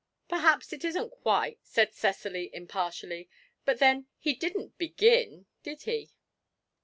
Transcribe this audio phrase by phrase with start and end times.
[0.27, 3.29] 'Perhaps it isn't quite,' said Cecily, impartially;
[3.65, 6.09] 'but then he didn't begin, did he?'